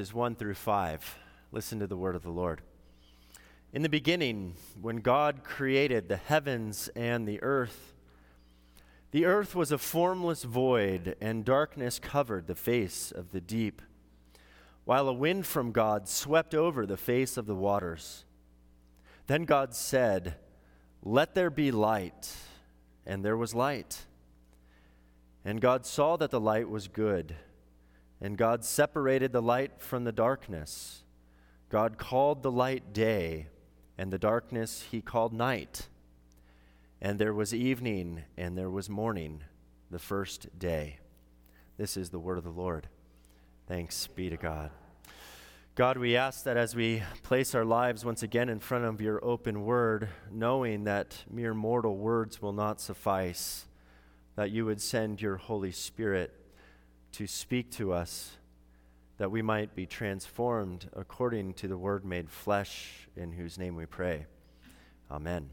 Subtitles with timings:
[0.00, 1.18] Is 1 through 5.
[1.52, 2.62] Listen to the word of the Lord.
[3.74, 7.92] In the beginning, when God created the heavens and the earth,
[9.10, 13.82] the earth was a formless void, and darkness covered the face of the deep,
[14.86, 18.24] while a wind from God swept over the face of the waters.
[19.26, 20.36] Then God said,
[21.02, 22.34] Let there be light,
[23.04, 24.06] and there was light.
[25.44, 27.36] And God saw that the light was good.
[28.20, 31.04] And God separated the light from the darkness.
[31.70, 33.46] God called the light day,
[33.96, 35.88] and the darkness he called night.
[37.00, 39.42] And there was evening, and there was morning,
[39.90, 40.98] the first day.
[41.78, 42.88] This is the word of the Lord.
[43.66, 44.70] Thanks be to God.
[45.76, 49.24] God, we ask that as we place our lives once again in front of your
[49.24, 53.66] open word, knowing that mere mortal words will not suffice,
[54.36, 56.34] that you would send your Holy Spirit
[57.12, 58.36] to speak to us
[59.18, 63.84] that we might be transformed according to the word made flesh, in whose name we
[63.84, 64.26] pray.
[65.10, 65.50] Amen.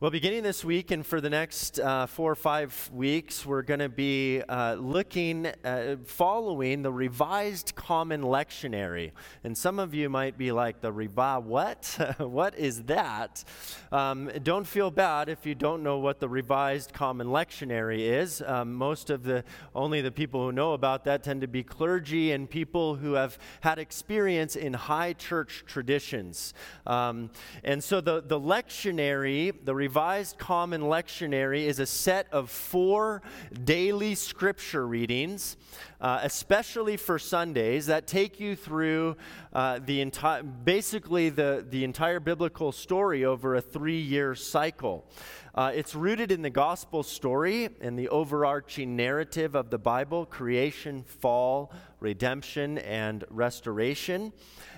[0.00, 3.80] Well, beginning this week and for the next uh, four or five weeks, we're going
[3.80, 9.12] to be uh, looking, uh, following the Revised Common Lectionary.
[9.44, 12.14] And some of you might be like, the Revised, what?
[12.18, 13.44] what is that?
[13.92, 18.42] Um, don't feel bad if you don't know what the Revised Common Lectionary is.
[18.46, 22.32] Um, most of the, only the people who know about that tend to be clergy
[22.32, 26.54] and people who have had experience in high church traditions.
[26.86, 27.28] Um,
[27.62, 33.22] and so the, the lectionary, the Revised Common Lectionary is a set of four
[33.64, 35.56] daily scripture readings,
[36.00, 39.16] uh, especially for Sundays, that take you through
[39.52, 45.06] uh, the entire, basically the, the entire biblical story over a three year cycle.
[45.54, 51.02] Uh, it's rooted in the gospel story and the overarching narrative of the Bible creation,
[51.02, 54.32] fall, redemption, and restoration.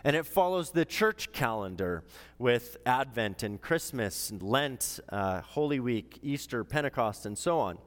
[0.05, 2.05] And it follows the church calendar
[2.39, 7.79] with Advent and Christmas, and Lent, uh, Holy Week, Easter, Pentecost, and so on.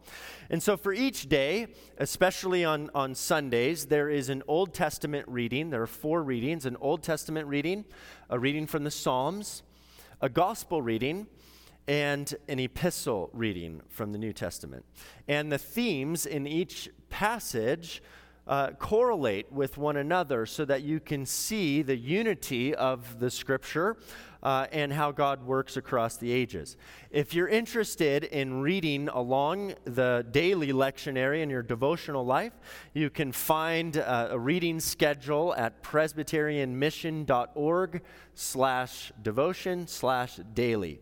[0.50, 5.72] And so for each day, especially on, on Sundays, there is an Old Testament reading.
[5.72, 7.84] There are four readings an Old Testament reading,
[8.30, 9.64] a reading from the Psalms,
[10.22, 11.26] a gospel reading,
[11.88, 14.86] and an epistle reading from the New Testament.
[15.28, 18.04] And the themes in each passage
[18.46, 23.98] uh, correlate with one another so that you can see the unity of the scripture
[24.46, 26.78] uh, and how God works across the ages.
[27.10, 32.54] If you're interested in reading along the daily lectionary in your devotional life,
[32.94, 38.04] you can find uh, a reading schedule at presbyterianmission.org
[38.36, 41.00] slash devotion slash daily.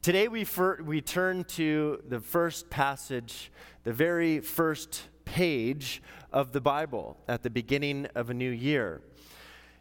[0.00, 3.52] Today we, fir- we turn to the first passage,
[3.82, 6.02] the very first page
[6.32, 9.02] of the Bible at the beginning of a new year.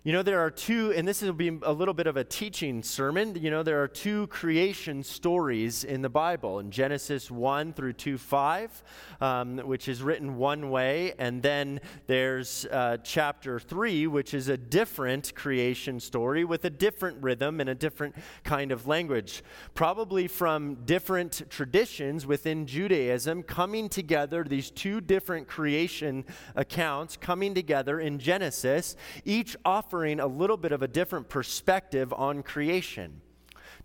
[0.06, 2.84] You know, there are two, and this will be a little bit of a teaching
[2.84, 3.38] sermon.
[3.40, 8.18] You know, there are two creation stories in the Bible in Genesis 1 through 2
[8.18, 8.84] 5,
[9.22, 14.58] um, which is written one way, and then there's uh, chapter 3, which is a
[14.58, 18.14] different creation story with a different rhythm and a different
[18.44, 19.42] kind of language.
[19.74, 26.26] Probably from different traditions within Judaism coming together, these two different creation
[26.58, 32.12] accounts coming together in Genesis, each offering offering a little bit of a different perspective
[32.14, 33.22] on creation.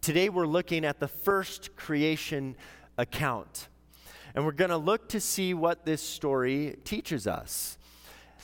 [0.00, 2.56] Today we're looking at the first creation
[2.96, 3.68] account.
[4.34, 7.76] And we're going to look to see what this story teaches us.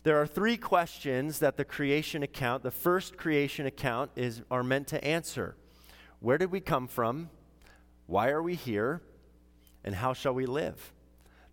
[0.03, 4.89] There are three questions that the creation account, the first creation account, is, are meant
[4.89, 5.57] to answer
[6.21, 7.31] Where did we come from?
[8.07, 9.01] Why are we here?
[9.83, 10.93] And how shall we live?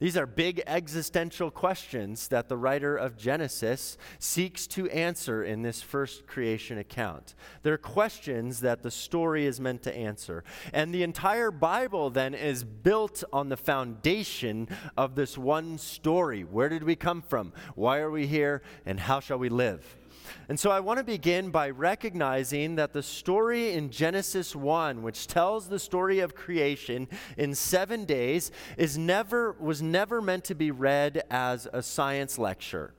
[0.01, 5.83] These are big existential questions that the writer of Genesis seeks to answer in this
[5.83, 7.35] first creation account.
[7.61, 10.43] They're questions that the story is meant to answer.
[10.73, 16.41] And the entire Bible then is built on the foundation of this one story.
[16.45, 17.53] Where did we come from?
[17.75, 18.63] Why are we here?
[18.87, 20.00] And how shall we live?
[20.49, 25.27] And so I want to begin by recognizing that the story in Genesis 1, which
[25.27, 27.07] tells the story of creation
[27.37, 32.93] in 7 days, is never was never meant to be read as a science lecture.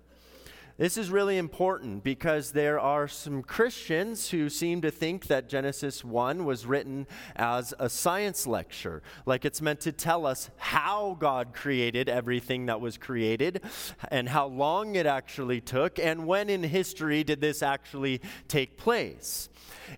[0.82, 6.04] This is really important because there are some Christians who seem to think that Genesis
[6.04, 7.06] 1 was written
[7.36, 12.80] as a science lecture, like it's meant to tell us how God created everything that
[12.80, 13.62] was created
[14.08, 19.50] and how long it actually took and when in history did this actually take place.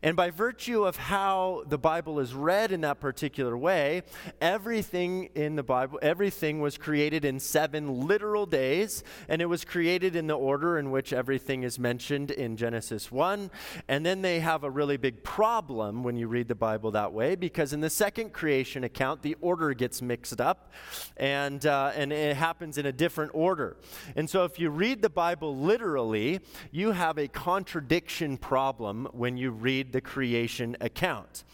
[0.02, 4.02] And by virtue of how the Bible is read in that particular way,
[4.40, 10.16] everything in the Bible, everything was created in seven literal days, and it was created
[10.16, 13.50] in the order in which everything is mentioned in Genesis 1.
[13.88, 17.34] And then they have a really big problem when you read the Bible that way,
[17.34, 20.72] because in the second creation account, the order gets mixed up
[21.16, 23.76] and, uh, and it happens in a different order.
[24.16, 26.40] And so if you read the Bible literally,
[26.70, 31.44] you have a contradiction problem when you read the creation account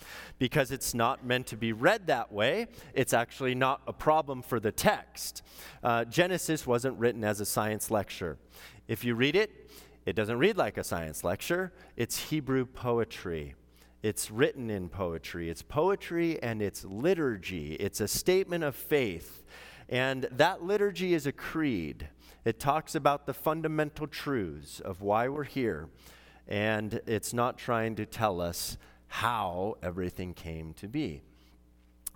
[0.40, 2.66] because it's not meant to be read that way.
[2.94, 5.42] It's actually not a problem for the text.
[5.84, 8.38] Uh, Genesis wasn't written as a science lecture.
[8.90, 9.70] If you read it,
[10.04, 13.54] it doesn't read like a science lecture, it's Hebrew poetry.
[14.02, 15.48] It's written in poetry.
[15.48, 17.74] It's poetry and it's liturgy.
[17.74, 19.44] It's a statement of faith.
[19.88, 22.08] And that liturgy is a creed.
[22.44, 25.88] It talks about the fundamental truths of why we're here.
[26.48, 28.76] And it's not trying to tell us
[29.06, 31.22] how everything came to be.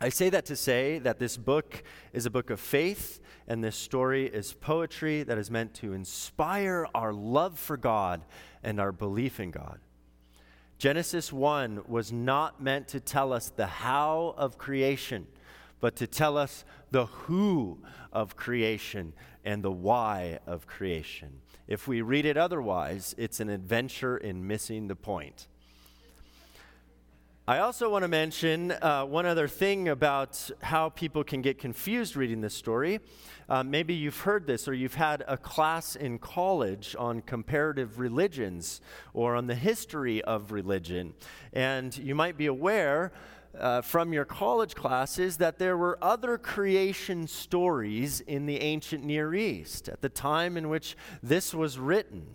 [0.00, 1.82] I say that to say that this book
[2.12, 6.86] is a book of faith, and this story is poetry that is meant to inspire
[6.94, 8.24] our love for God
[8.62, 9.78] and our belief in God.
[10.78, 15.26] Genesis 1 was not meant to tell us the how of creation,
[15.80, 17.78] but to tell us the who
[18.12, 19.12] of creation
[19.44, 21.40] and the why of creation.
[21.68, 25.46] If we read it otherwise, it's an adventure in missing the point.
[27.46, 32.16] I also want to mention uh, one other thing about how people can get confused
[32.16, 33.00] reading this story.
[33.50, 38.80] Uh, maybe you've heard this, or you've had a class in college on comparative religions
[39.12, 41.12] or on the history of religion.
[41.52, 43.12] And you might be aware
[43.58, 49.34] uh, from your college classes that there were other creation stories in the ancient Near
[49.34, 52.34] East at the time in which this was written.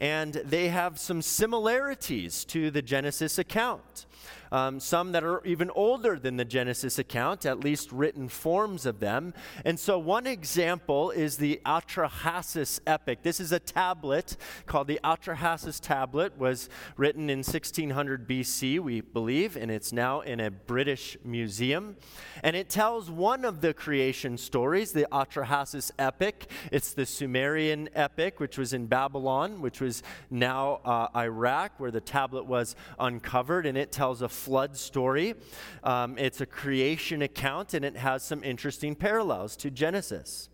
[0.00, 4.06] And they have some similarities to the Genesis account
[4.52, 9.00] um, some that are even older than the Genesis account, at least written forms of
[9.00, 9.34] them.
[9.64, 13.22] And so, one example is the Atrahasis epic.
[13.22, 14.36] This is a tablet
[14.66, 20.40] called the Atrahasis tablet, was written in 1600 BC, we believe, and it's now in
[20.40, 21.96] a British museum.
[22.42, 26.50] And it tells one of the creation stories, the Atrahasis epic.
[26.70, 32.00] It's the Sumerian epic, which was in Babylon, which was now uh, Iraq, where the
[32.00, 35.34] tablet was uncovered, and it tells a flood story.
[35.82, 40.49] Um, it's a creation account, and it has some interesting parallels to Genesis.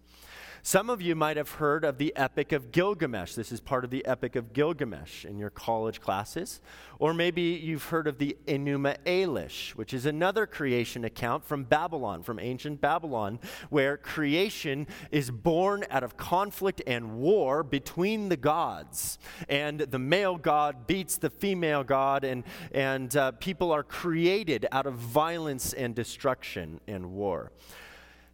[0.67, 3.35] Some of you might have heard of the Epic of Gilgamesh.
[3.35, 6.61] This is part of the Epic of Gilgamesh in your college classes.
[6.99, 12.25] Or maybe you've heard of the Enuma Elish, which is another creation account from Babylon,
[12.25, 13.39] from ancient Babylon,
[13.71, 19.21] where creation is born out of conflict and war between the gods.
[19.49, 22.43] And the male god beats the female god, and,
[22.73, 27.53] and uh, people are created out of violence and destruction and war.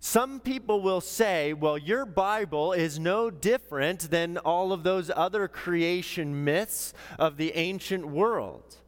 [0.05, 5.47] Some people will say, well, your Bible is no different than all of those other
[5.47, 8.79] creation myths of the ancient world.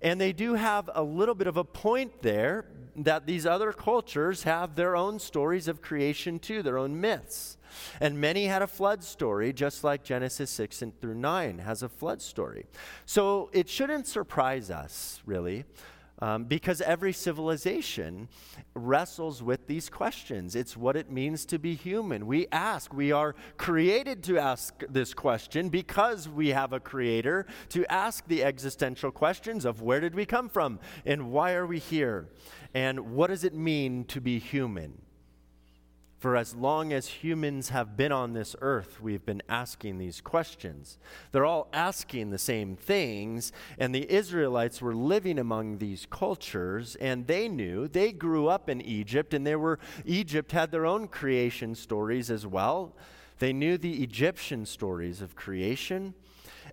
[0.00, 4.44] And they do have a little bit of a point there that these other cultures
[4.44, 7.56] have their own stories of creation too, their own myths.
[8.00, 11.88] And many had a flood story, just like Genesis 6 and through 9 has a
[11.88, 12.66] flood story.
[13.06, 15.64] So it shouldn't surprise us, really,
[16.20, 18.28] um, because every civilization
[18.74, 20.54] wrestles with these questions.
[20.54, 22.26] It's what it means to be human.
[22.26, 27.90] We ask, we are created to ask this question because we have a creator to
[27.92, 32.28] ask the existential questions of where did we come from and why are we here
[32.74, 35.03] and what does it mean to be human.
[36.24, 40.96] For as long as humans have been on this earth, we've been asking these questions.
[41.32, 47.26] They're all asking the same things, and the Israelites were living among these cultures, and
[47.26, 51.74] they knew they grew up in Egypt, and they were Egypt had their own creation
[51.74, 52.96] stories as well.
[53.38, 56.14] They knew the Egyptian stories of creation.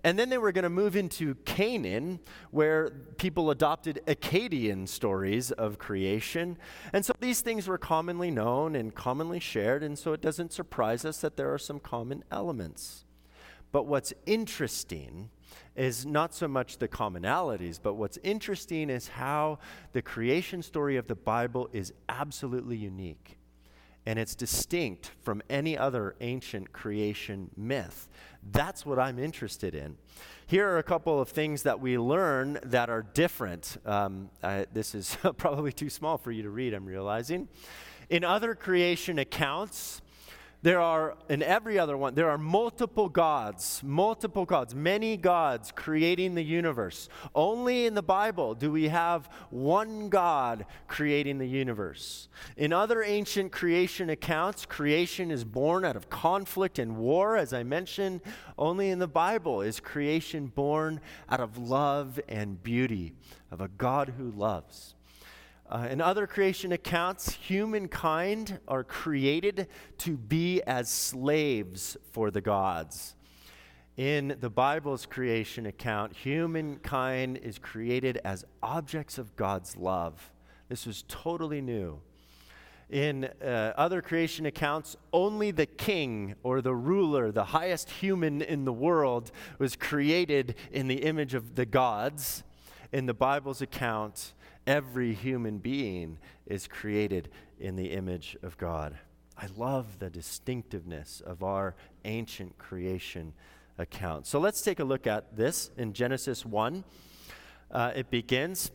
[0.04, 5.78] And then they were going to move into Canaan, where people adopted Akkadian stories of
[5.78, 6.58] creation.
[6.92, 11.04] And so these things were commonly known and commonly shared, and so it doesn't surprise
[11.04, 13.04] us that there are some common elements.
[13.70, 15.30] But what's interesting
[15.76, 19.58] is not so much the commonalities, but what's interesting is how
[19.92, 23.38] the creation story of the Bible is absolutely unique
[24.06, 28.08] and it's distinct from any other ancient creation myth.
[28.50, 29.96] That's what I'm interested in.
[30.46, 33.76] Here are a couple of things that we learn that are different.
[33.86, 37.48] Um, I, this is probably too small for you to read, I'm realizing.
[38.10, 40.01] In other creation accounts,
[40.62, 46.36] there are, in every other one, there are multiple gods, multiple gods, many gods creating
[46.36, 47.08] the universe.
[47.34, 52.28] Only in the Bible do we have one God creating the universe.
[52.56, 57.64] In other ancient creation accounts, creation is born out of conflict and war, as I
[57.64, 58.20] mentioned.
[58.56, 63.14] Only in the Bible is creation born out of love and beauty,
[63.50, 64.94] of a God who loves.
[65.72, 73.14] Uh, in other creation accounts, humankind are created to be as slaves for the gods.
[73.96, 80.30] In the Bible's creation account, humankind is created as objects of God's love.
[80.68, 82.00] This was totally new.
[82.90, 88.66] In uh, other creation accounts, only the king or the ruler, the highest human in
[88.66, 92.42] the world, was created in the image of the gods.
[92.92, 94.34] In the Bible's account,
[94.66, 97.28] Every human being is created
[97.58, 98.96] in the image of God.
[99.36, 103.32] I love the distinctiveness of our ancient creation
[103.78, 104.26] account.
[104.26, 106.84] So let's take a look at this in Genesis 1.
[107.70, 108.70] Uh, it begins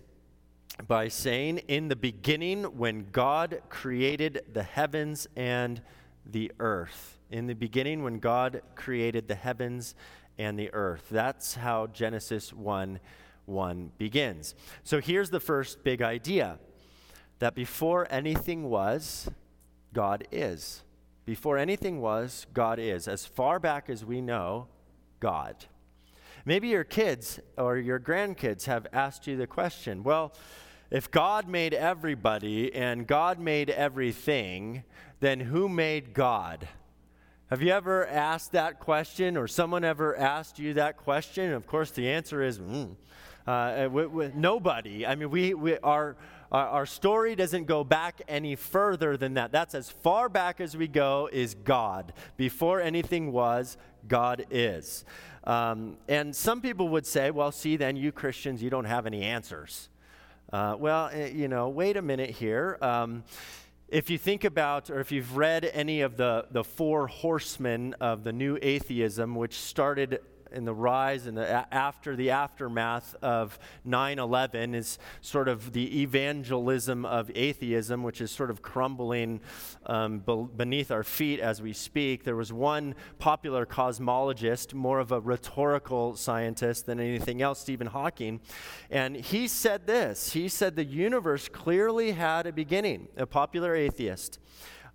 [0.87, 5.81] by saying, In the beginning, when God created the heavens and
[6.25, 7.17] the earth.
[7.29, 9.95] In the beginning, when God created the heavens
[10.37, 11.07] and the earth.
[11.09, 12.99] That's how Genesis 1
[13.47, 14.55] 1 begins.
[14.83, 16.59] So here's the first big idea
[17.39, 19.29] that before anything was,
[19.93, 20.83] God is.
[21.25, 23.07] Before anything was, God is.
[23.07, 24.67] As far back as we know,
[25.19, 25.65] God.
[26.45, 30.33] Maybe your kids or your grandkids have asked you the question well,
[30.89, 34.83] if God made everybody and God made everything,
[35.19, 36.67] then who made God?
[37.49, 41.53] Have you ever asked that question or someone ever asked you that question?
[41.53, 42.95] Of course, the answer is mm,
[43.47, 45.07] uh, with, with nobody.
[45.07, 46.15] I mean, we, we our,
[46.51, 49.51] our story doesn't go back any further than that.
[49.51, 52.13] That's as far back as we go is God.
[52.35, 53.77] Before anything was,
[54.07, 55.05] God is.
[55.43, 59.23] Um, and some people would say, well, see, then you Christians, you don't have any
[59.23, 59.89] answers.
[60.51, 62.77] Uh, well, eh, you know, wait a minute here.
[62.81, 63.23] Um,
[63.87, 68.25] if you think about, or if you've read any of the, the four horsemen of
[68.25, 70.19] the new atheism, which started
[70.51, 76.01] in the rise and the, after the aftermath of 9 11 is sort of the
[76.01, 79.41] evangelism of atheism, which is sort of crumbling
[79.85, 80.19] um,
[80.55, 82.23] beneath our feet as we speak.
[82.23, 88.41] There was one popular cosmologist, more of a rhetorical scientist than anything else, Stephen Hawking,
[88.89, 94.39] and he said this He said the universe clearly had a beginning, a popular atheist.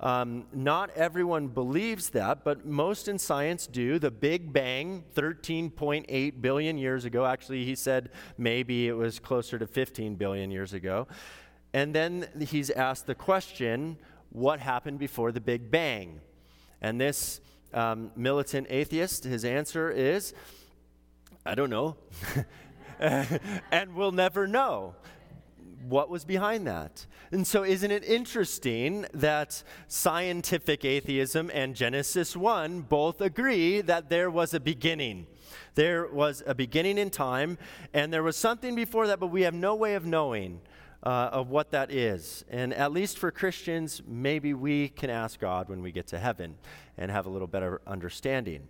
[0.03, 4.01] Um, not everyone believes that, but most in science do.
[4.01, 9.67] The Big Bang, 13.8 billion years ago, actually, he said maybe it was closer to
[9.67, 11.07] 15 billion years ago.
[11.73, 13.97] And then he's asked the question
[14.31, 16.21] what happened before the Big Bang?
[16.81, 17.41] And this
[17.73, 20.35] um, militant atheist, his answer is,
[21.47, 21.97] I don't know.
[22.99, 24.97] and we'll never know
[25.89, 27.07] what was behind that?
[27.31, 34.31] And so, isn't it interesting that scientific atheism and Genesis 1 both agree that there
[34.31, 35.27] was a beginning?
[35.75, 37.59] There was a beginning in time,
[37.95, 40.61] and there was something before that, but we have no way of knowing
[41.03, 42.45] uh, of what that is.
[42.51, 46.57] And at least for Christians, maybe we can ask God when we get to heaven
[46.99, 48.69] and have a little better understanding.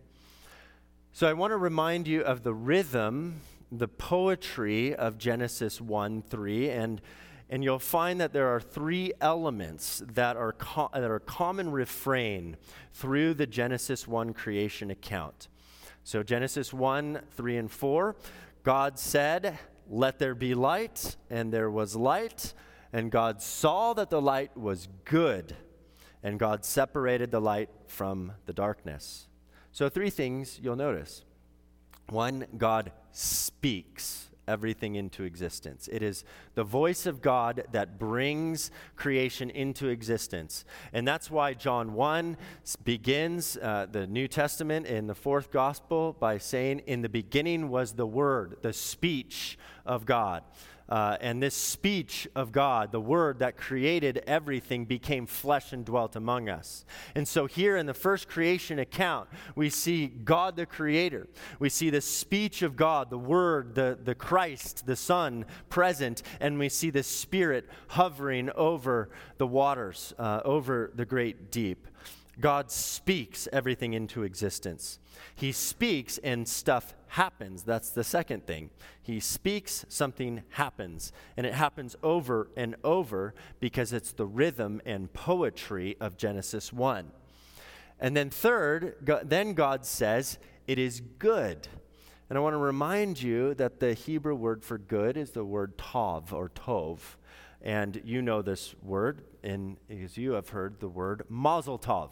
[1.13, 3.41] So, I want to remind you of the rhythm
[3.73, 7.01] the poetry of Genesis 1 3, and,
[7.49, 12.59] and you'll find that there are three elements that are, co- that are common refrain
[12.93, 15.49] through the Genesis 1 creation account.
[16.05, 18.17] So, Genesis 1 3 and 4,
[18.63, 22.53] God said, Let there be light, and there was light.
[22.93, 25.57] And God saw that the light was good,
[26.23, 29.29] and God separated the light from the darkness.
[29.71, 31.25] So, three things you'll notice.
[32.11, 35.89] One, God speaks everything into existence.
[35.91, 40.65] It is the voice of God that brings creation into existence.
[40.93, 42.37] And that's why John 1
[42.85, 47.93] begins uh, the New Testament in the fourth gospel by saying, In the beginning was
[47.93, 50.43] the Word, the speech of God.
[50.89, 56.17] Uh, and this speech of God, the word that created everything, became flesh and dwelt
[56.17, 56.85] among us.
[57.15, 61.29] And so, here in the first creation account, we see God the Creator.
[61.59, 66.59] We see the speech of God, the Word, the, the Christ, the Son present, and
[66.59, 71.87] we see the Spirit hovering over the waters, uh, over the great deep.
[72.41, 74.99] God speaks everything into existence.
[75.35, 77.63] He speaks and stuff happens.
[77.63, 78.71] That's the second thing.
[79.03, 81.13] He speaks, something happens.
[81.37, 87.13] And it happens over and over because it's the rhythm and poetry of Genesis 1.
[88.01, 91.69] And then, third, God, then God says, It is good.
[92.29, 95.77] And I want to remind you that the Hebrew word for good is the word
[95.77, 96.99] tov or tov.
[97.63, 102.11] And you know this word, and as you have heard the word mazel tov.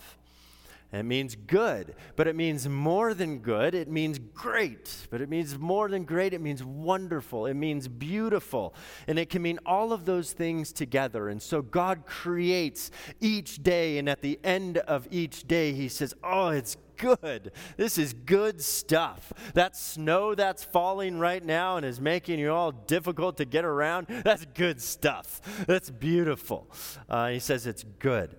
[0.92, 3.76] It means good, but it means more than good.
[3.76, 6.34] It means great, but it means more than great.
[6.34, 7.46] It means wonderful.
[7.46, 8.74] It means beautiful.
[9.06, 11.28] And it can mean all of those things together.
[11.28, 16.12] And so God creates each day, and at the end of each day, He says,
[16.24, 17.52] Oh, it's good.
[17.76, 19.32] This is good stuff.
[19.54, 24.06] That snow that's falling right now and is making you all difficult to get around,
[24.24, 25.40] that's good stuff.
[25.66, 26.68] That's beautiful.
[27.08, 28.36] Uh, he says it's good.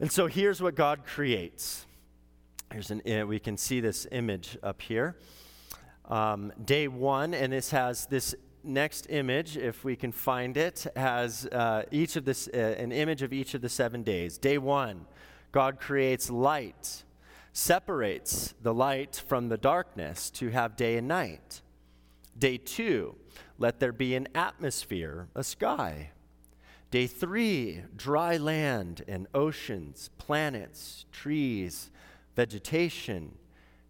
[0.00, 1.86] And so here's what God creates.
[2.72, 5.16] Here's an, uh, we can see this image up here.
[6.06, 8.34] Um, day one, and this has this
[8.64, 13.22] next image, if we can find it, has uh, each of this, uh, an image
[13.22, 14.38] of each of the seven days.
[14.38, 15.06] Day one,
[15.52, 17.04] God creates light,
[17.52, 21.60] separates the light from the darkness to have day and night.
[22.38, 23.16] Day two,
[23.58, 26.10] let there be an atmosphere, a sky.
[26.92, 31.90] Day three, dry land and oceans, planets, trees,
[32.36, 33.32] vegetation.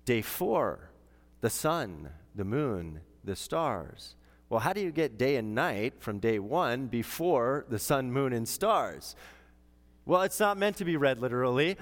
[0.05, 0.93] Day four,
[1.41, 4.15] the sun, the moon, the stars.
[4.49, 8.33] Well, how do you get day and night from day one before the sun, moon,
[8.33, 9.17] and stars?
[10.07, 11.79] Well, it's not meant to be read literally.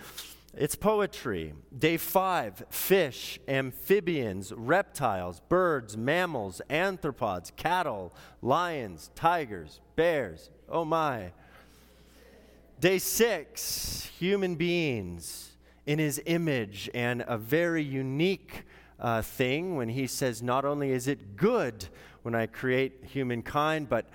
[0.57, 1.55] It's poetry.
[1.77, 10.51] Day five fish, amphibians, reptiles, birds, mammals, anthropods, cattle, lions, tigers, bears.
[10.69, 11.33] Oh my.
[12.81, 15.53] Day six human beings
[15.87, 18.65] in his image, and a very unique
[18.99, 21.87] uh, thing when he says, Not only is it good
[22.23, 24.07] when I create humankind, but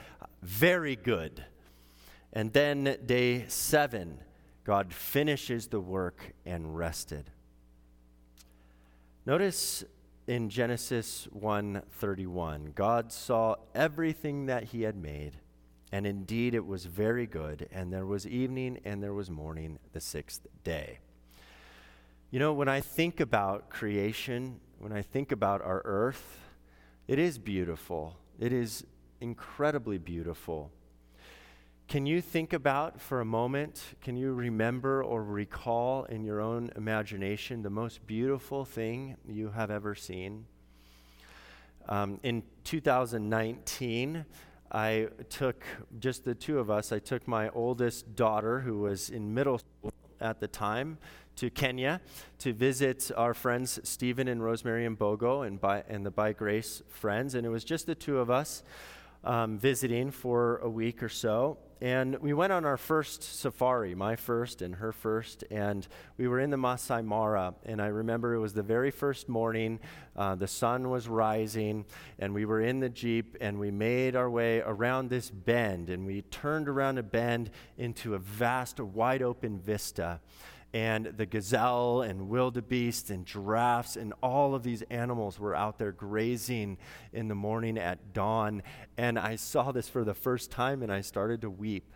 [0.42, 1.46] very good.
[2.34, 4.20] And then day seven
[4.66, 7.30] God finishes the work and rested.
[9.26, 9.86] Notice
[10.28, 15.38] in Genesis 1:31, God saw everything that he had made,
[15.92, 20.02] and indeed it was very good, and there was evening and there was morning the
[20.02, 21.00] sixth day.
[22.32, 26.40] You know, when I think about creation, when I think about our earth,
[27.08, 28.18] it is beautiful.
[28.40, 28.84] It is
[29.22, 30.72] incredibly beautiful.
[31.88, 36.72] Can you think about for a moment, can you remember or recall in your own
[36.76, 40.46] imagination the most beautiful thing you have ever seen?
[41.88, 44.26] Um, in 2019,
[44.72, 45.64] I took,
[46.00, 49.94] just the two of us, I took my oldest daughter, who was in middle school
[50.20, 50.98] at the time,
[51.36, 52.02] to Kenya
[52.40, 57.36] to visit our friends Stephen and Rosemary and Bogo and, and the By Grace friends.
[57.36, 58.64] And it was just the two of us
[59.26, 61.58] um, visiting for a week or so.
[61.82, 65.86] And we went on our first safari, my first and her first, and
[66.18, 67.54] we were in the Masai Mara.
[67.66, 69.80] And I remember it was the very first morning,
[70.16, 71.86] uh, the sun was rising,
[72.18, 76.06] and we were in the Jeep, and we made our way around this bend, and
[76.06, 80.22] we turned around a bend into a vast, wide open vista
[80.76, 85.94] and the gazelle and wildebeest and giraffes and all of these animals were out there
[85.94, 86.78] grazing
[87.14, 88.62] in the morning at dawn.
[88.98, 91.94] And I saw this for the first time and I started to weep.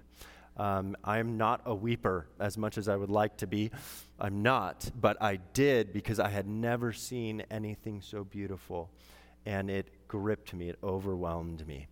[0.56, 3.70] Um, I'm not a weeper as much as I would like to be.
[4.18, 8.92] I'm not, but I did because I had never seen anything so beautiful.
[9.46, 11.88] And it gripped me, it overwhelmed me.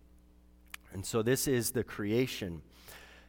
[0.94, 2.62] And so, this is the creation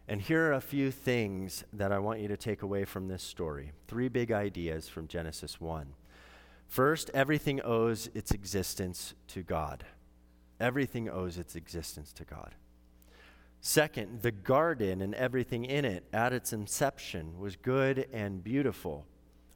[0.09, 3.21] and here are a few things that I want you to take away from this
[3.21, 3.73] story.
[3.87, 5.93] Three big ideas from Genesis 1.
[6.67, 9.85] First, everything owes its existence to God.
[10.59, 12.55] Everything owes its existence to God.
[13.61, 19.05] Second, the garden and everything in it at its inception was good and beautiful,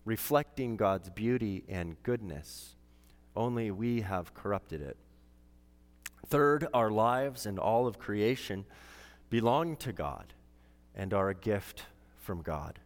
[0.05, 2.75] reflecting God's beauty and goodness.
[3.35, 4.97] Only we have corrupted it.
[6.27, 8.65] Third, our lives and all of creation
[9.31, 10.35] belong to God
[10.95, 11.83] and are a gift
[12.17, 12.79] from God.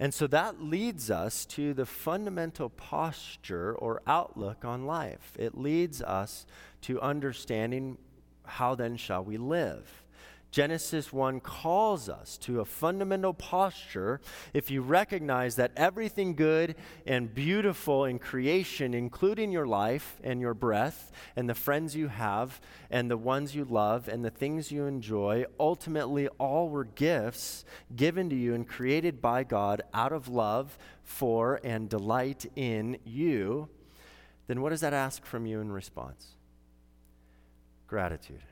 [0.00, 5.32] And so that leads us to the fundamental posture or outlook on life.
[5.38, 6.46] It leads us
[6.82, 7.98] to understanding
[8.44, 10.04] how then shall we live.
[10.50, 14.20] Genesis 1 calls us to a fundamental posture
[14.54, 16.74] if you recognize that everything good
[17.06, 22.60] and beautiful in creation, including your life and your breath and the friends you have
[22.90, 28.30] and the ones you love and the things you enjoy, ultimately all were gifts given
[28.30, 33.68] to you and created by God out of love for and delight in you,
[34.46, 36.36] then what does that ask from you in response?
[37.86, 38.47] Gratitude.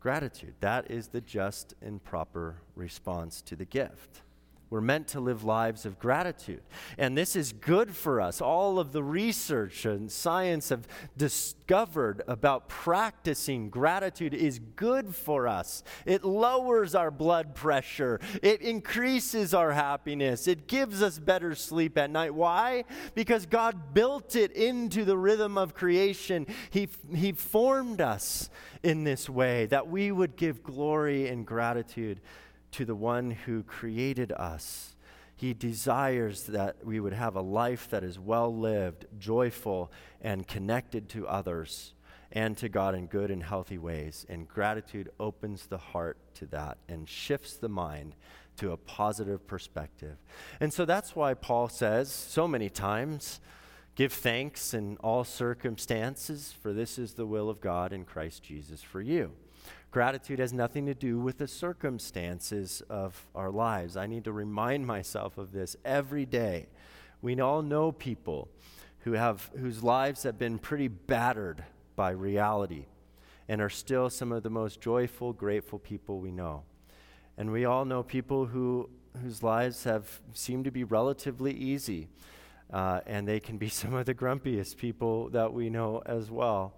[0.00, 0.54] Gratitude.
[0.60, 4.22] That is the just and proper response to the gift.
[4.70, 6.62] We're meant to live lives of gratitude.
[6.96, 8.40] And this is good for us.
[8.40, 15.82] All of the research and science have discovered about practicing gratitude is good for us.
[16.06, 22.10] It lowers our blood pressure, it increases our happiness, it gives us better sleep at
[22.10, 22.32] night.
[22.32, 22.84] Why?
[23.16, 26.46] Because God built it into the rhythm of creation.
[26.70, 28.50] He, he formed us
[28.84, 32.20] in this way that we would give glory and gratitude
[32.72, 34.96] to the one who created us.
[35.36, 41.08] He desires that we would have a life that is well lived, joyful, and connected
[41.10, 41.94] to others
[42.32, 44.26] and to God in good and healthy ways.
[44.28, 48.14] And gratitude opens the heart to that and shifts the mind
[48.58, 50.16] to a positive perspective.
[50.60, 53.40] And so that's why Paul says so many times
[53.94, 58.82] give thanks in all circumstances, for this is the will of God in Christ Jesus
[58.82, 59.32] for you.
[59.90, 63.96] Gratitude has nothing to do with the circumstances of our lives.
[63.96, 66.68] I need to remind myself of this every day.
[67.22, 68.48] We all know people
[69.00, 71.64] who have, whose lives have been pretty battered
[71.96, 72.86] by reality
[73.48, 76.62] and are still some of the most joyful, grateful people we know.
[77.36, 78.88] And we all know people who,
[79.20, 82.08] whose lives have seemed to be relatively easy,
[82.72, 86.74] uh, and they can be some of the grumpiest people that we know as well.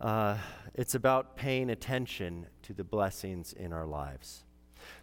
[0.00, 0.36] Uh,
[0.74, 4.44] it's about paying attention to the blessings in our lives.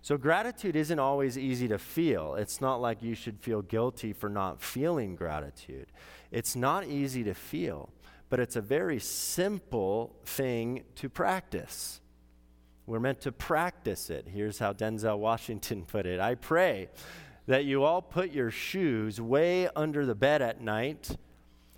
[0.01, 2.35] So, gratitude isn't always easy to feel.
[2.35, 5.87] It's not like you should feel guilty for not feeling gratitude.
[6.31, 7.89] It's not easy to feel,
[8.29, 12.01] but it's a very simple thing to practice.
[12.85, 14.27] We're meant to practice it.
[14.27, 16.89] Here's how Denzel Washington put it I pray
[17.49, 21.09] that you all put your shoes way under the bed at night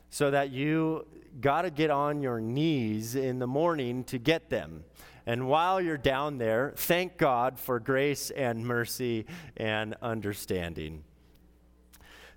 [0.10, 1.07] so that you
[1.39, 4.84] got to get on your knees in the morning to get them.
[5.25, 11.05] And while you're down there, thank God for grace and mercy and understanding.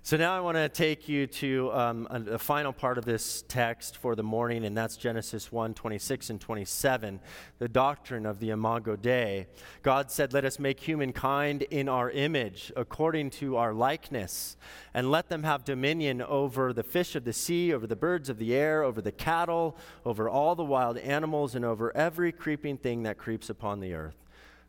[0.05, 4.15] So now I want to take you to um, final part of this text for
[4.15, 7.19] the morning, and that's Genesis 1 26 and 27,
[7.57, 9.47] the doctrine of the Imago Dei.
[9.81, 14.57] God said, Let us make humankind in our image, according to our likeness,
[14.93, 18.37] and let them have dominion over the fish of the sea, over the birds of
[18.37, 23.01] the air, over the cattle, over all the wild animals, and over every creeping thing
[23.01, 24.24] that creeps upon the earth.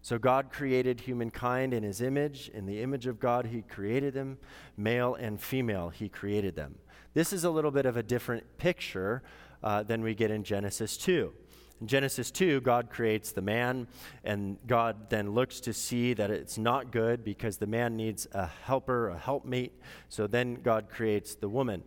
[0.06, 2.48] So God created humankind in his image.
[2.54, 4.38] In the image of God, he created them.
[4.76, 6.76] Male and female, he created them.
[7.14, 9.24] This is a little bit of a different picture
[9.64, 11.32] uh, than we get in Genesis 2.
[11.80, 13.88] In Genesis 2, God creates the man,
[14.22, 18.46] and God then looks to see that it's not good because the man needs a
[18.46, 19.72] helper, a helpmate.
[20.08, 21.82] So then God creates the woman.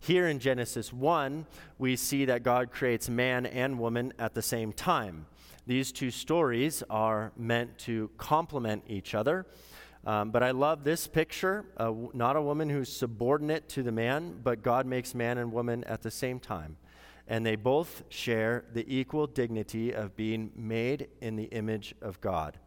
[0.00, 1.46] Here in Genesis 1,
[1.78, 5.26] we see that God creates man and woman at the same time.
[5.66, 9.46] These two stories are meant to complement each other.
[10.04, 14.40] Um, but I love this picture uh, not a woman who's subordinate to the man,
[14.42, 16.76] but God makes man and woman at the same time.
[17.28, 22.58] And they both share the equal dignity of being made in the image of God.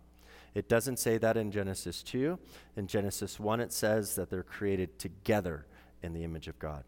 [0.53, 2.39] It doesn't say that in Genesis 2.
[2.77, 5.65] In Genesis 1, it says that they're created together
[6.01, 6.85] in the image of God.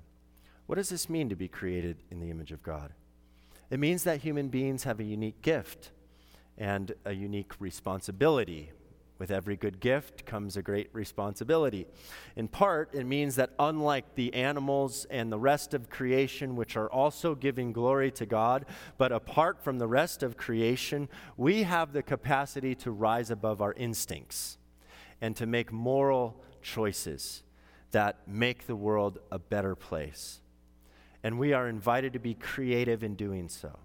[0.68, 2.94] What does this mean to be created in the image of God?
[3.70, 5.92] It means that human beings have a unique gift
[6.58, 8.72] and a unique responsibility.
[9.20, 11.88] With every good gift comes a great responsibility.
[12.36, 16.92] In part, it means that unlike the animals and the rest of creation, which are
[16.92, 18.66] also giving glory to God,
[19.00, 23.74] but apart from the rest of creation, we have the capacity to rise above our
[23.74, 24.60] instincts
[25.20, 27.42] and to make moral choices
[27.92, 30.42] that make the world a better place.
[31.24, 33.80] And we are invited to be creative in doing so.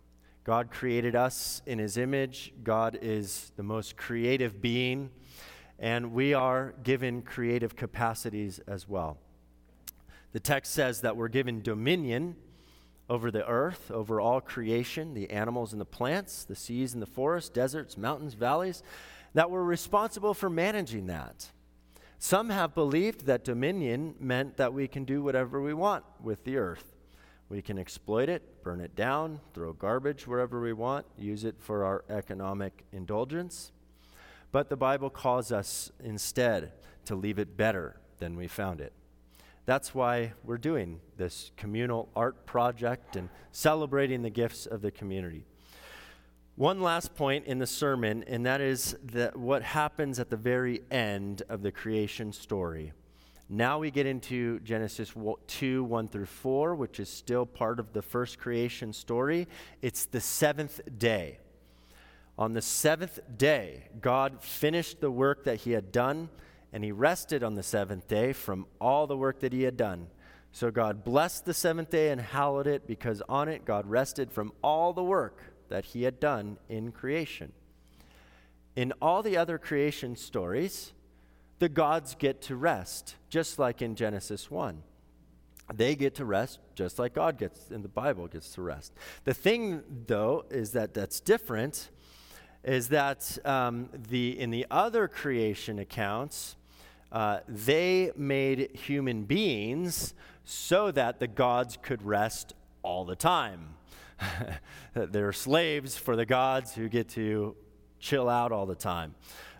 [0.44, 2.52] God created us in his image.
[2.64, 5.10] God is the most creative being,
[5.78, 9.18] and we are given creative capacities as well.
[10.32, 12.36] The text says that we're given dominion
[13.08, 17.06] over the earth, over all creation, the animals and the plants, the seas and the
[17.06, 18.82] forests, deserts, mountains, valleys,
[19.34, 21.50] that we're responsible for managing that.
[22.18, 26.56] Some have believed that dominion meant that we can do whatever we want with the
[26.56, 26.92] earth.
[27.52, 31.84] We can exploit it, burn it down, throw garbage wherever we want, use it for
[31.84, 33.72] our economic indulgence.
[34.52, 36.72] But the Bible calls us instead
[37.04, 38.94] to leave it better than we found it.
[39.66, 45.44] That's why we're doing this communal art project and celebrating the gifts of the community.
[46.56, 50.84] One last point in the sermon, and that is that what happens at the very
[50.90, 52.94] end of the creation story.
[53.48, 55.12] Now we get into Genesis
[55.46, 59.48] 2 1 through 4, which is still part of the first creation story.
[59.82, 61.38] It's the seventh day.
[62.38, 66.30] On the seventh day, God finished the work that he had done,
[66.72, 70.06] and he rested on the seventh day from all the work that he had done.
[70.52, 74.52] So God blessed the seventh day and hallowed it because on it God rested from
[74.62, 77.52] all the work that he had done in creation.
[78.76, 80.92] In all the other creation stories,
[81.62, 84.82] the gods get to rest, just like in Genesis 1.
[85.72, 88.92] They get to rest just like God gets in the Bible gets to rest.
[89.22, 91.90] The thing, though, is that that's different
[92.64, 96.56] is that um, the, in the other creation accounts,
[97.12, 103.74] uh, they made human beings so that the gods could rest all the time.
[104.94, 107.54] They're slaves for the gods who get to
[108.00, 109.14] chill out all the time.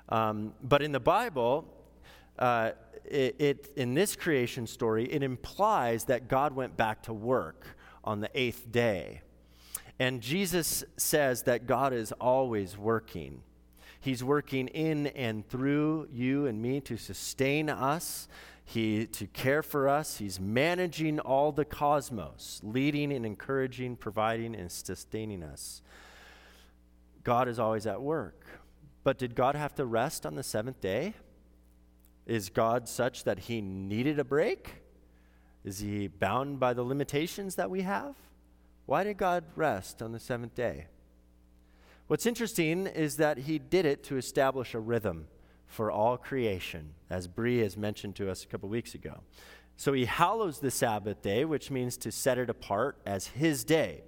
[0.08, 1.68] Um, but in the Bible,
[2.38, 2.72] uh,
[3.04, 7.66] it, it, in this creation story, it implies that God went back to work
[8.04, 9.22] on the eighth day.
[9.98, 13.42] And Jesus says that God is always working.
[14.00, 18.26] He's working in and through you and me to sustain us,
[18.64, 20.18] he, to care for us.
[20.18, 25.82] He's managing all the cosmos, leading and encouraging, providing and sustaining us.
[27.22, 28.44] God is always at work.
[29.04, 31.14] But did God have to rest on the seventh day?
[32.26, 34.82] Is God such that he needed a break?
[35.64, 38.14] Is he bound by the limitations that we have?
[38.86, 40.86] Why did God rest on the seventh day?
[42.08, 45.28] What's interesting is that he did it to establish a rhythm
[45.66, 49.20] for all creation, as Bree has mentioned to us a couple weeks ago.
[49.76, 54.02] So he hallows the Sabbath day, which means to set it apart as his day.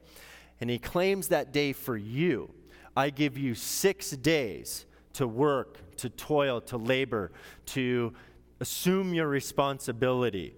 [0.60, 2.52] And he claims that day for you.
[2.96, 7.32] I give you six days to work, to toil, to labor,
[7.66, 8.12] to
[8.60, 10.54] assume your responsibility.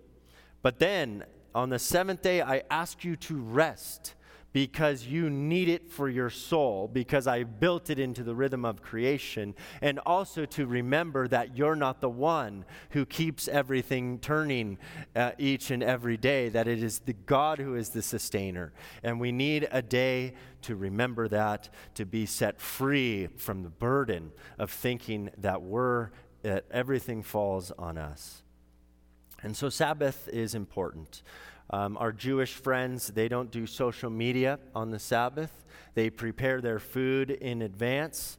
[0.62, 4.14] But then on the seventh day, I ask you to rest
[4.56, 8.80] because you need it for your soul, because I built it into the rhythm of
[8.80, 14.78] creation, and also to remember that you're not the one who keeps everything turning
[15.14, 18.72] uh, each and every day, that it is the God who is the sustainer.
[19.02, 24.32] And we need a day to remember that, to be set free from the burden
[24.58, 26.08] of thinking that we're,
[26.40, 28.42] that everything falls on us.
[29.42, 31.22] And so Sabbath is important.
[31.70, 35.64] Um, our Jewish friends, they don't do social media on the Sabbath.
[35.94, 38.38] They prepare their food in advance.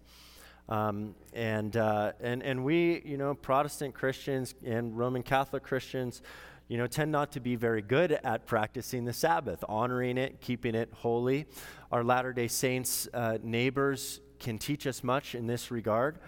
[0.70, 6.22] Um, and, uh, and, and we, you know, Protestant Christians and Roman Catholic Christians,
[6.68, 10.76] you know, tend not to be very good at practicing the Sabbath, honoring it, keeping
[10.76, 11.46] it holy.
[11.92, 16.20] Our Latter day Saints uh, neighbors can teach us much in this regard.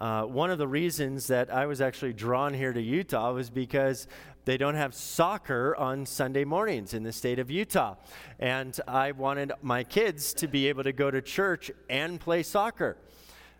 [0.00, 4.08] Uh, one of the reasons that I was actually drawn here to Utah was because
[4.44, 7.94] they don't have soccer on Sunday mornings in the state of Utah.
[8.38, 12.96] And I wanted my kids to be able to go to church and play soccer.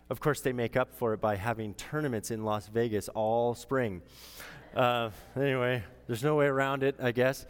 [0.09, 4.01] Of course, they make up for it by having tournaments in Las Vegas all spring.
[4.75, 7.45] Uh, anyway, there's no way around it, I guess.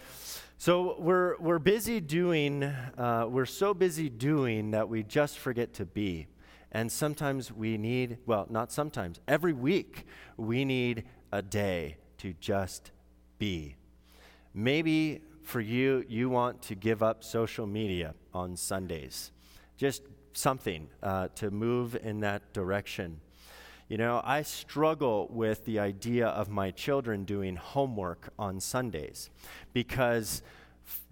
[0.59, 5.85] So we're, we're busy doing, uh, we're so busy doing that we just forget to
[5.85, 6.27] be.
[6.71, 10.05] And sometimes we need, well, not sometimes, every week,
[10.37, 12.91] we need a day to just
[13.39, 13.75] be.
[14.53, 19.31] Maybe for you, you want to give up social media on Sundays.
[19.77, 23.19] Just something uh, to move in that direction.
[23.89, 29.29] You know, I struggle with the idea of my children doing homework on Sundays
[29.73, 30.41] because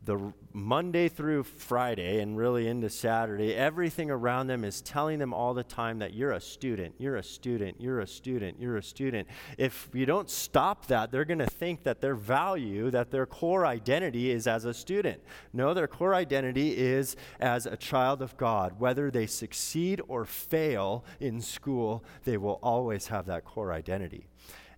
[0.04, 5.54] the Monday through Friday and really into Saturday, everything around them is telling them all
[5.54, 9.28] the time that you're a student, you're a student, you're a student, you're a student.
[9.60, 13.66] If you don't stop that, they're going to think that their value, that their core
[13.66, 15.22] identity is as a student.
[15.54, 18.80] No, their core identity is as a child of God.
[18.80, 24.26] Whether they succeed or fail in school, they will always have that core identity.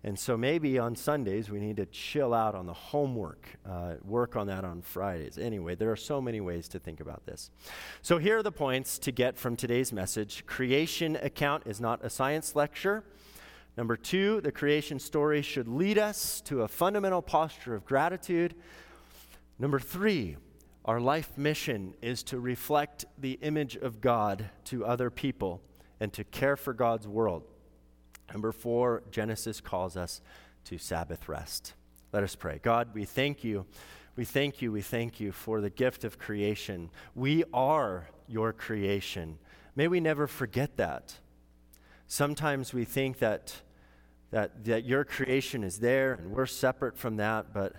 [0.04, 4.36] And so maybe on Sundays we need to chill out on the homework, uh, work
[4.36, 5.38] on that on Fridays.
[5.38, 7.50] Anyway, there are so many ways to think about this.
[8.02, 12.10] So here are the points to get from today's message creation account is not a
[12.10, 13.02] science lecture.
[13.78, 18.54] Number two, the creation story should lead us to a fundamental posture of gratitude.
[19.58, 20.36] Number three,
[20.84, 25.62] our life mission is to reflect the image of God to other people
[25.98, 27.44] and to care for God's world.
[28.32, 30.20] Number four, Genesis calls us
[30.64, 31.74] to Sabbath rest.
[32.12, 32.60] Let us pray.
[32.62, 33.66] God, we thank you.
[34.16, 34.70] We thank you.
[34.70, 36.90] We thank you for the gift of creation.
[37.14, 39.38] We are your creation.
[39.76, 41.14] May we never forget that.
[42.06, 43.54] Sometimes we think that,
[44.30, 47.74] that, that your creation is there and we're separate from that, but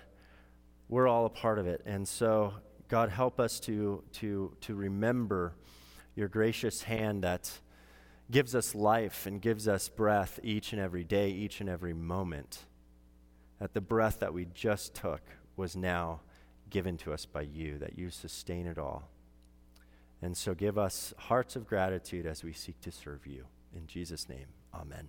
[0.90, 1.82] we're all a part of it.
[1.86, 2.54] And so,
[2.90, 5.54] God, help us to, to, to remember
[6.16, 7.50] your gracious hand that
[8.32, 12.66] gives us life and gives us breath each and every day, each and every moment.
[13.60, 15.22] That the breath that we just took
[15.56, 16.22] was now
[16.70, 19.10] given to us by you, that you sustain it all.
[20.22, 23.46] And so give us hearts of gratitude as we seek to serve you.
[23.76, 25.08] In Jesus' name, amen.